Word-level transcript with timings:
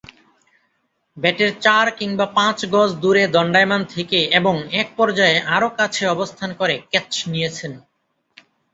ব্যাটের 1.17 1.51
চার 1.59 1.85
কিংবা 1.99 2.25
পাঁচ 2.37 2.57
গজ 2.73 2.89
দূরে 3.01 3.23
দণ্ডায়মান 3.27 3.81
থেকে 3.93 4.19
এবং 4.39 4.55
এক 4.81 4.87
পর্যায়ে 4.97 5.37
আরও 5.55 5.69
কাছে 5.79 6.03
অবস্থান 6.07 6.49
করে 6.59 6.75
ক্যাচ 6.91 7.11
নিয়েছেন। 7.31 7.71